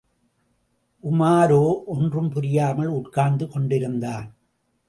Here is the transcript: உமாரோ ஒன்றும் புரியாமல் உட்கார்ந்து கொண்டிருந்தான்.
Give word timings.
உமாரோ 1.03 1.83
ஒன்றும் 1.85 2.29
புரியாமல் 2.29 2.87
உட்கார்ந்து 2.87 3.47
கொண்டிருந்தான். 3.47 4.27